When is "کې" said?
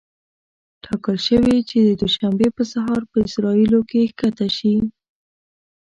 3.89-4.01